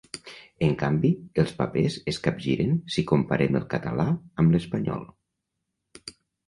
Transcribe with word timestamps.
En 0.67 0.71
canvi, 0.83 1.11
els 1.43 1.53
papers 1.59 1.99
es 2.13 2.19
capgiren 2.29 2.73
si 2.97 3.07
comparem 3.15 3.61
el 3.61 3.69
català 3.75 4.09
amb 4.15 4.57
l'espanyol. 4.59 5.07